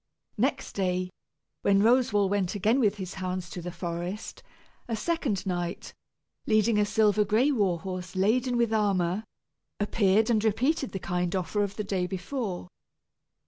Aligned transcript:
Next 0.39 0.71
day, 0.73 1.11
when 1.61 1.83
Roswal 1.83 2.27
went 2.27 2.55
again 2.55 2.79
with 2.79 2.95
his 2.97 3.13
hounds 3.13 3.51
to 3.51 3.61
the 3.61 3.71
forest, 3.71 4.41
a 4.87 4.95
second 4.95 5.45
knight, 5.45 5.93
leading 6.47 6.79
a 6.79 6.85
silver 6.87 7.23
gray 7.23 7.51
war 7.51 7.77
horse 7.81 8.15
laden 8.15 8.57
with 8.57 8.73
armor, 8.73 9.23
appeared 9.79 10.31
and 10.31 10.43
repeated 10.43 10.91
the 10.93 10.97
kind 10.97 11.35
offer 11.35 11.61
of 11.61 11.75
the 11.75 11.83
day 11.83 12.07
before. 12.07 12.67